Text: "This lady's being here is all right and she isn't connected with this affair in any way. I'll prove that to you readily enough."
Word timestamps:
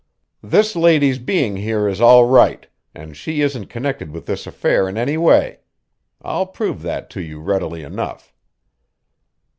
"This 0.41 0.75
lady's 0.75 1.19
being 1.19 1.57
here 1.57 1.87
is 1.87 2.01
all 2.01 2.25
right 2.25 2.65
and 2.95 3.15
she 3.15 3.41
isn't 3.41 3.67
connected 3.67 4.09
with 4.09 4.25
this 4.25 4.47
affair 4.47 4.89
in 4.89 4.97
any 4.97 5.15
way. 5.15 5.59
I'll 6.23 6.47
prove 6.47 6.81
that 6.81 7.07
to 7.11 7.21
you 7.21 7.39
readily 7.39 7.83
enough." 7.83 8.33